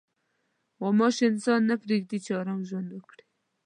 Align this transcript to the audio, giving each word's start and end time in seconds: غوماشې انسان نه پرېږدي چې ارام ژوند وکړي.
غوماشې 0.79 1.23
انسان 1.31 1.61
نه 1.69 1.75
پرېږدي 1.83 2.17
چې 2.25 2.31
ارام 2.39 2.59
ژوند 2.69 2.89
وکړي. 2.91 3.23